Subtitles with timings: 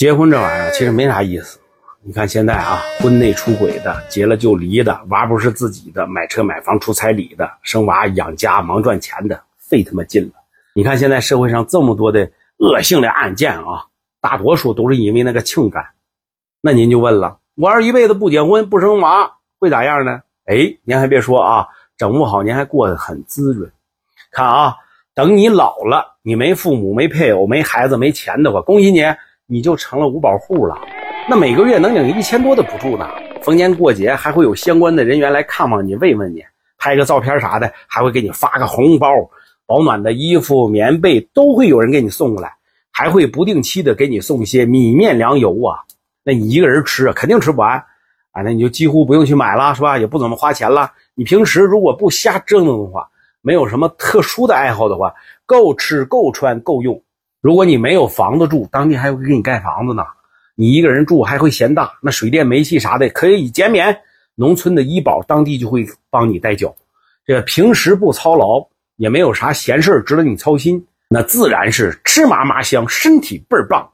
[0.00, 1.60] 结婚这玩意儿其实没啥意思。
[2.00, 10.32] 你看现在啊，婚内出轨的、结了就离的、娃不是自己的、买车买房出彩礼的、生娃养家忙赚钱的，费他妈劲了。
[10.74, 13.84] 你看现在社会上这么多的恶性的案件啊，
[14.22, 15.84] 大多数都是因为那个情感。
[16.62, 20.22] 那您就问了，我要是一辈子不结婚不生娃，会咋样呢？
[20.46, 21.66] 哎，您还别说啊，
[21.98, 23.70] 整不好您还过得很滋润。
[24.32, 24.76] 看啊，
[25.14, 29.02] 等你老了，你没父母、没配偶、没孩子、没钱的话，恭喜你，
[29.50, 30.78] 你就成了五保户了。
[31.28, 33.08] 那每个月能领一千多的补助呢，
[33.42, 36.40] 逢年过节还会有相关的人员来看望你、慰问你，
[36.78, 39.08] 拍个照片啥的，还会给你发个红包，
[39.66, 42.52] 保暖的衣服、棉被都会有人给你送过来，
[42.92, 45.82] 还会不定期的给你送一些米面粮油啊。
[46.22, 47.76] 那你一个人吃，肯定吃不完
[48.30, 49.98] 啊，那你就几乎不用去买了，是吧？
[49.98, 50.92] 也不怎么花钱了。
[51.16, 53.08] 你平时如果不瞎折腾的话，
[53.42, 55.12] 没有什么特殊的爱好的话，
[55.44, 57.02] 够吃、够穿、够用。
[57.40, 60.04] 如果你没有房子住，当地还会给你盖房子呢。
[60.54, 63.98] 你一个人住还会嫌大，那水电煤气啥的可以减免。
[64.34, 66.74] 农村的医保，当地就会帮你代缴。
[67.24, 73.88] 这平时不操劳，也没有啥闲事值得你操心，那自然是吃嘛嘛香，身体倍儿棒。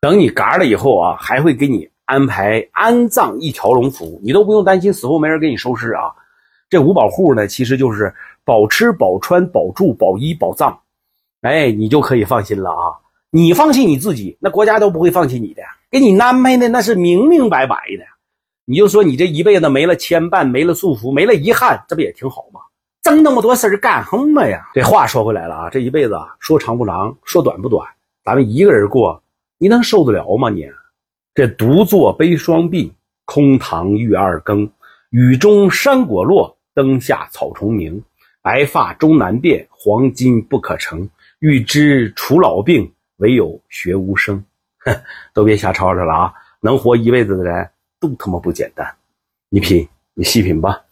[0.00, 6.12] 等你嘎了以后啊，还会给你安排安葬一条龙服务，你都不用担心死后没人给你收尸啊。
[6.70, 10.78] 这五保户呢，其实就是保吃、保穿、保住、保医、保葬，
[11.42, 12.98] 哎，你就可以放心了啊。
[13.30, 15.62] 你放弃你自己，那国家都不会放弃你的。
[15.90, 18.04] 给你安排的那是明明白白的，
[18.64, 22.60] 你就说你这一辈子没了牵绊，没了束缚，没了遗憾，这不也挺好吗？
[23.02, 24.70] 争那么多事儿干什么呀？
[24.72, 27.86] 这话说回来了啊，这一辈子啊说长不长，说短不短，
[28.24, 29.22] 咱们一个人过，
[29.58, 30.48] 你能受得了吗？
[30.48, 30.66] 你
[31.34, 32.92] 这独坐悲双鬓，
[33.24, 34.70] 空堂玉二更，
[35.10, 38.02] 雨中山果落，灯下草虫鸣，
[38.42, 41.08] 白发终难变，黄金不可成。
[41.42, 44.44] 欲知除老病，唯有学无声。
[44.78, 44.94] 哼，
[45.34, 46.32] 都别瞎吵吵了啊！
[46.60, 47.68] 能活一辈子的人
[47.98, 48.94] 都他妈不简单，
[49.48, 50.84] 你品，你细品吧。